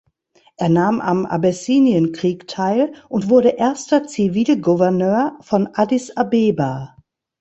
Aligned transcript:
Er 0.57 0.67
nahm 0.69 0.99
am 0.99 1.27
Abessinienkrieg 1.27 2.47
teil 2.47 2.91
und 3.07 3.29
wurde 3.29 3.49
erster 3.49 4.07
Zivilgouverneur 4.07 5.37
von 5.41 5.67
Addis 5.75 6.17
Abeba. 6.17 6.97